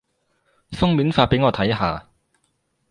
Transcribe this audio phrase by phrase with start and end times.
[0.71, 2.07] 封面發畀我睇下